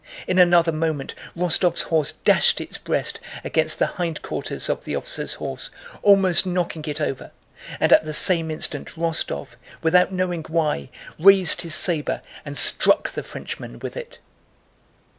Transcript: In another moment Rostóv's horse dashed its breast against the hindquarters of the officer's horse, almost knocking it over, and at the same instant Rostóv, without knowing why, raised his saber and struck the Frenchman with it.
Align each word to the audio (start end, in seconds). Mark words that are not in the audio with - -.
In 0.25 0.39
another 0.39 0.71
moment 0.71 1.13
Rostóv's 1.37 1.83
horse 1.83 2.11
dashed 2.13 2.59
its 2.59 2.75
breast 2.75 3.19
against 3.43 3.77
the 3.77 3.85
hindquarters 4.01 4.67
of 4.67 4.83
the 4.83 4.95
officer's 4.95 5.35
horse, 5.35 5.69
almost 6.01 6.43
knocking 6.43 6.83
it 6.87 6.99
over, 6.99 7.29
and 7.79 7.93
at 7.93 8.03
the 8.03 8.11
same 8.11 8.49
instant 8.49 8.95
Rostóv, 8.95 9.57
without 9.83 10.11
knowing 10.11 10.41
why, 10.47 10.89
raised 11.19 11.61
his 11.61 11.75
saber 11.75 12.23
and 12.43 12.57
struck 12.57 13.11
the 13.11 13.21
Frenchman 13.21 13.77
with 13.77 13.95
it. 13.95 14.17